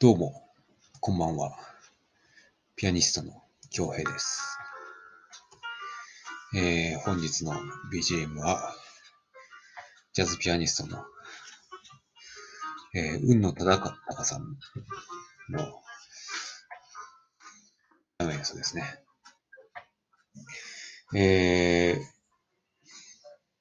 [0.00, 0.32] どうも、
[1.00, 1.58] こんばんは。
[2.74, 4.56] ピアニストの京平です。
[6.56, 7.52] えー、本日の
[7.92, 8.74] BGM は、
[10.14, 11.04] ジャズピアニストの、
[12.94, 14.56] えー、雲野忠敬さん
[15.50, 15.82] の、
[18.20, 18.84] 生演奏ですね。
[21.14, 22.00] えー、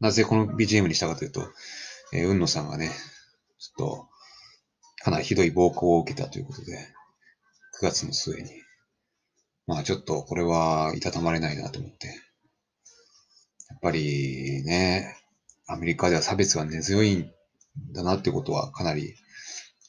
[0.00, 1.42] なぜこの BGM にしたかというと、
[2.14, 2.90] えー、雲野さんがね、
[3.58, 4.11] ちょっと、
[5.02, 6.76] かなりひどい暴行を受けたということで、
[7.80, 8.50] 9月の末に。
[9.66, 12.08] まあちょっとこれはいたたまれないなと思って。
[12.08, 15.16] やっぱりね、
[15.66, 17.30] アメリカでは差別が根強いん
[17.92, 19.14] だなってことはかなり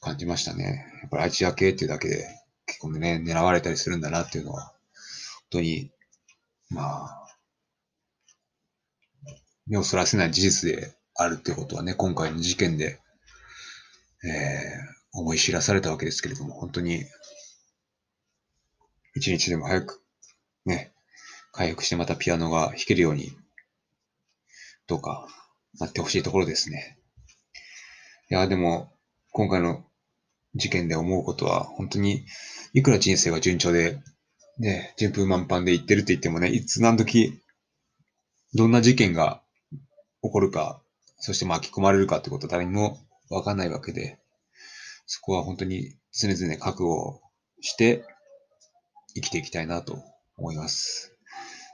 [0.00, 0.84] 感じましたね。
[1.02, 2.26] やっぱりアジア系っていうだけで
[2.66, 4.74] 結構ね、狙われたりするんだなっていうのは、本
[5.50, 5.90] 当に、
[6.70, 7.26] まあ、
[9.66, 13.00] 目をそらせない事実であるってことはね、今回の事件で、
[14.24, 17.04] えー、思い知らされたわけですけれども、本当に、
[19.14, 20.02] 一日でも早く、
[20.66, 20.92] ね、
[21.52, 23.30] 回復してまたピアノが弾けるように、
[24.88, 25.26] どうか、
[25.78, 26.98] なってほしいところですね。
[28.30, 28.92] いや、でも、
[29.32, 29.84] 今回の
[30.56, 32.26] 事件で思うことは、本当に、
[32.72, 34.00] いくら人生が順調で、
[34.58, 37.40] ね、順風満帆で言ってるって言ってもね、いつ何時、
[38.54, 39.42] どんな事件が
[40.22, 40.80] 起こるか、
[41.18, 42.98] そして巻き込まれるかってことは誰にも
[43.30, 44.18] わかんないわけで、
[45.06, 47.20] そこは本当に常々覚悟
[47.60, 48.04] して
[49.14, 50.02] 生きていきたいなと
[50.36, 51.16] 思います。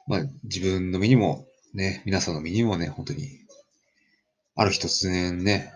[0.06, 3.28] まあ自分の身にもね、皆さんの身にもね、本当に、
[4.56, 5.72] ある日突然ね、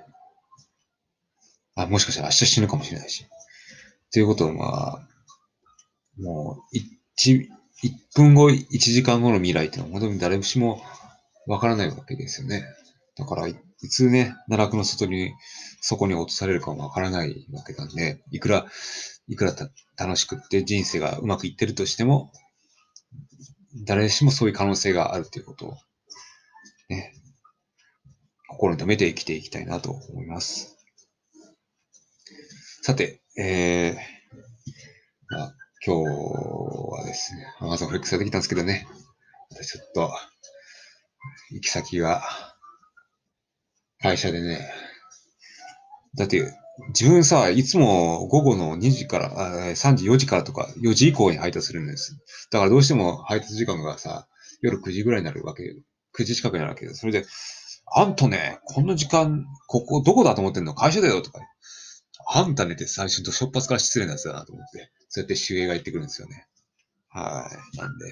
[1.76, 3.26] あ、もしかしたら明日死ぬかもしれないし。
[4.12, 5.08] ということは、まあ、
[6.20, 6.76] もう、
[7.16, 7.48] 一、
[7.82, 10.82] 一分後、一時間後の未来っていうのは本当に誰しも
[11.46, 12.64] わからないわけですよね。
[13.16, 13.54] だから、い
[13.88, 15.32] つね、奈落の外に、
[15.80, 18.66] そこに落とされるかもわからないわけなんで、いくら、
[19.28, 19.54] いくら
[19.96, 22.32] 楽しくって人生がうまくいってるとしても、
[23.86, 25.76] 誰しもそういう可能性があるということを、
[26.88, 27.12] ね、
[28.48, 30.76] 心に留めて生きていきたいなと思います。
[32.82, 35.54] さて、えー、まあ、
[35.84, 38.86] 今日はですね、Amazon フレックスができたんですけどね、
[39.50, 40.10] 私ちょっと、
[41.50, 42.22] 行き先が、
[44.04, 44.70] 会社でね、
[46.14, 46.52] だって、
[46.88, 49.30] 自分さ、いつも午後の2時から、
[49.74, 52.18] 3時、4時からとか、4時以降に配達するんです。
[52.50, 54.28] だからどうしても配達時間がさ、
[54.60, 55.74] 夜9時ぐらいになるわけ、
[56.18, 57.24] 9時近くになるわけで、それで、
[57.96, 60.74] あんたね、この時間、ここどこだと思ってんの？
[60.74, 61.40] 会社だよとか、
[62.28, 66.46] あんたねって最初と初発から失礼なやつだなと思って、そうやって守衛が言ってくるんですよね。
[67.08, 67.78] はい。
[67.78, 68.04] なんで。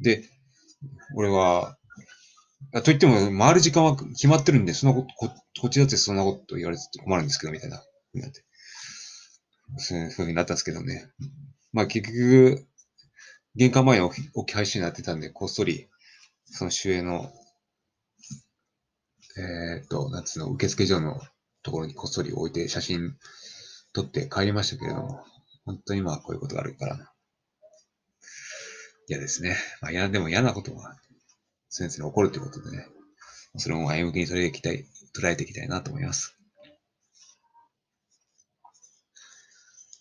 [0.00, 0.28] で、
[1.14, 1.78] 俺は、
[2.72, 7.82] と言っても、回る時間は決まってるんで、そんなこと、ここっちだってそんなこと言われて困るんですけど、みたいな。
[8.14, 8.44] なって
[9.76, 11.10] そういうふうになったんですけどね。
[11.72, 12.66] まあ結局、
[13.54, 15.88] 玄関前に置き置き配信になってたんで、こっそり、
[16.46, 17.30] その守衛の、
[19.36, 21.20] えー、っと、なんつうの、受付所の
[21.62, 23.16] ところにこっそり置いて写真
[23.92, 25.24] 撮って帰りましたけれども、
[25.64, 27.12] 本当にまあこういうことがあるから、
[29.06, 29.56] 嫌ですね。
[29.82, 30.96] まあ嫌でも嫌なことは、
[31.68, 32.86] 先生に起こるということでね、
[33.56, 36.36] それも前向きに捉えていきたい、捉えていきたいなと思います。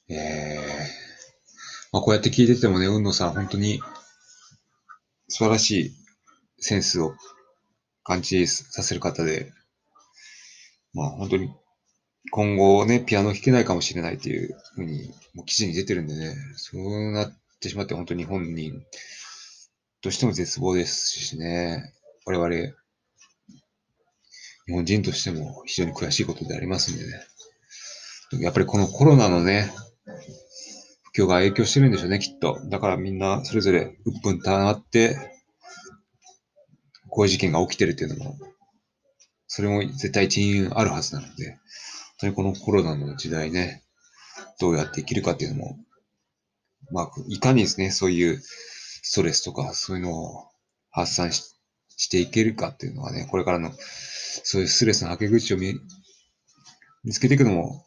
[0.10, 0.58] ええ
[1.92, 3.82] まあこうやって聞いててもね、雲野さん本当に
[5.28, 5.92] 素晴らしい
[6.60, 7.16] センスを
[8.04, 9.52] 感じさせる方で、
[10.94, 11.52] まあ本当に
[12.32, 18.82] 今後ね、ピアノ弾けないかもしれないというふうに、もう記事に出てるんでね、そうなってしまって本当に本人
[20.02, 21.94] としても絶望ですしね、
[22.26, 22.74] 我々、
[24.68, 28.44] 日本人としても非常に悔しいことでありますんでね。
[28.44, 29.72] やっぱりこのコロナのね、
[31.14, 32.60] 不況が影響してるんでしょうね、きっと。
[32.70, 35.18] だからみんなそれぞれ鬱憤たまって、
[37.10, 38.38] こういう事件が起きてるっていうのも、
[39.48, 41.60] それも絶対一因あるはずなので、本
[42.20, 43.84] 当にこのコロナの時代ね、
[44.60, 45.80] どうやって生きるかっていうのも、
[46.92, 48.42] まあ、いかにですね、そういう
[49.10, 50.44] ストレスとかそういうのを
[50.92, 51.56] 発散し
[52.00, 53.72] していけるかっていうのはね、これからの
[54.44, 55.80] そういうストレスのはけ口を見
[57.04, 57.86] 見つけていくのも、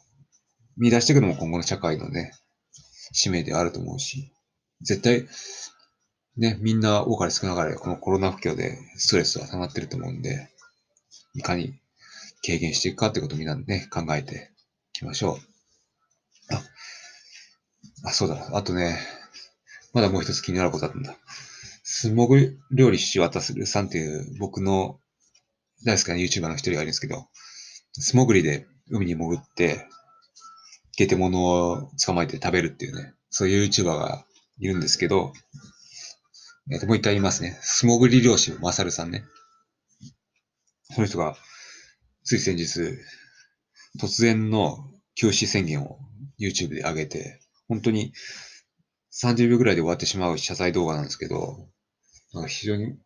[0.77, 2.33] 見出していくのも今後の社会のね、
[3.13, 4.33] 使命であると思うし、
[4.81, 5.27] 絶対、
[6.37, 10.49] ね、みんな多かれ少なかれこのコロナ不況でストレスは溜まってると思うんで、
[11.35, 11.79] いかに
[12.45, 14.51] 軽減していくかってことをみんなね、考えて
[14.89, 16.53] いきましょう。
[16.53, 18.49] あ、あそうだ。
[18.57, 18.99] あとね、
[19.93, 21.15] まだもう一つ気になることあったんだ。
[21.83, 24.99] スモグ料理し渡するさんっていう僕の
[25.85, 27.27] 大好きな YouTuber の一人がいるんですけど、
[27.93, 29.87] 素潜りで海に潜って、
[30.97, 34.25] ゲテモノを捕まえて食べるっていうね、そういう YouTuber が
[34.59, 35.33] いるんですけど、
[36.71, 37.57] えっ、と、もう一回言いますね。
[37.61, 39.25] 素潜り漁師、マサルさんね。
[40.91, 41.35] その人が、
[42.23, 42.79] つい先日、
[43.99, 44.77] 突然の
[45.15, 45.97] 休止宣言を
[46.39, 48.13] YouTube で上げて、本当に
[49.13, 51.67] 30秒ぐらいで終わってしまう謝罪動画なんですけど、
[52.33, 52.97] なんか非常に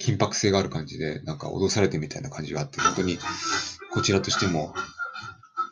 [0.00, 3.18] 緊迫性がある感じで、なんか脅されてみたいな感じがあって、本当に
[3.92, 4.74] こちらとしても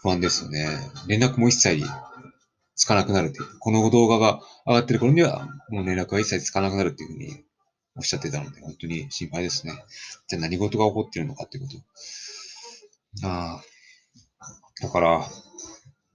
[0.03, 0.69] 不安ですよね。
[1.07, 1.85] 連絡も一切
[2.77, 3.59] つかなくなるっていう。
[3.59, 7.45] この動画が上がってる頃には、もう連絡が一切つかなくなるっていうふうに
[7.97, 9.75] おっしゃってたので、本当に心配ですね。
[10.29, 11.73] じゃあ何事が起こってるのかっていうこ
[13.23, 13.27] と。
[13.29, 13.63] ああ。
[14.81, 15.25] だから、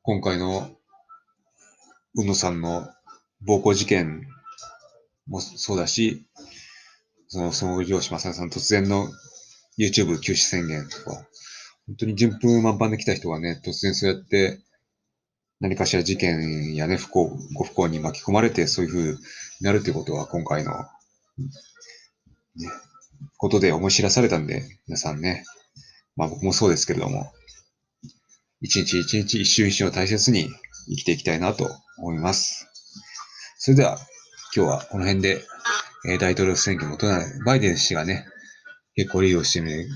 [0.02, 0.72] 今回の、
[2.16, 2.90] う野さんの
[3.42, 4.28] 暴行事件
[5.28, 6.26] もそうだし、
[7.28, 9.08] その、その上司正さん突然の
[9.78, 11.28] YouTube 休止宣言とか、
[11.86, 14.60] 本当に順風満帆で来た人がね、突然そうやって
[15.60, 19.18] 何かしら事件やね、不幸、ご不幸に巻き込まれてそういう風に
[19.62, 22.70] なるということは今回の、ね、
[23.38, 25.44] ことで思い知らされたんで、皆さんね、
[26.16, 27.32] まあ僕もそうですけれども、
[28.62, 30.50] 一日一日一瞬一瞬を大切に
[30.90, 31.68] 生きていきたいなと
[31.98, 32.77] 思います。
[33.58, 33.98] それでは
[34.56, 35.44] 今日はこの辺で、
[36.08, 38.26] えー、大統領選挙もとない、バイデン氏がね、
[38.96, 39.88] 結構リードしてる、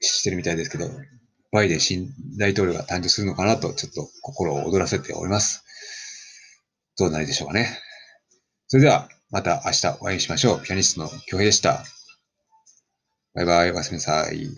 [0.00, 0.88] してるみたいですけど、
[1.52, 2.08] バイデン新
[2.38, 5.64] 大統領が誕生するのかなと、ちょっと心を躍らせております。
[6.98, 7.78] どうなりでしょうかね。
[8.68, 10.62] それでは、また明日お会いしましょう。
[10.62, 11.84] ピアニストの京平でした。
[13.34, 14.48] バイバイ、おやすみなさい。